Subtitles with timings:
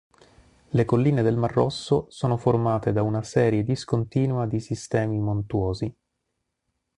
[0.69, 5.95] Le Colline del Mar Rosso sono formate da una serie discontinua di sistemi montuosi.